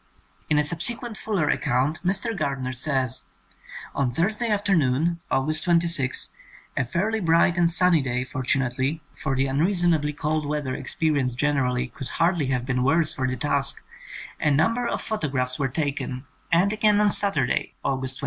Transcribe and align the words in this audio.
."In 0.49 0.57
a 0.57 0.63
subsequent 0.63 1.15
fuller 1.15 1.47
account 1.47 1.99
Mr. 2.03 2.35
Gard 2.35 2.63
ner 2.63 2.73
says: 2.73 3.21
0n 3.93 4.11
Thursday 4.15 4.47
afternoon, 4.49 5.19
August 5.29 5.65
26, 5.65 6.31
a 6.75 6.83
fairly 6.83 7.19
bright 7.19 7.55
and 7.55 7.69
sunny 7.69 8.01
day, 8.01 8.23
fortunately 8.23 9.03
(for 9.15 9.35
the 9.35 9.45
unseasonably 9.45 10.11
cold 10.11 10.47
weather 10.47 10.75
experi 10.75 11.19
enced 11.19 11.37
generally 11.37 11.85
could 11.89 12.09
hardly 12.09 12.47
have 12.47 12.65
been 12.65 12.81
worse 12.81 13.13
for 13.13 13.27
the 13.27 13.37
task), 13.37 13.83
a 14.39 14.49
number 14.49 14.87
of 14.87 15.03
photo 15.03 15.27
graphs 15.27 15.59
were 15.59 15.67
taken, 15.67 16.25
and 16.51 16.73
again 16.73 16.99
on 16.99 17.11
Saturday, 17.11 17.75
August 17.85 18.17
28. 18.17 18.19